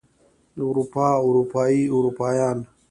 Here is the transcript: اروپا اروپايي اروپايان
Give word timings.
اروپا 0.67 1.07
اروپايي 1.27 1.81
اروپايان 1.95 2.57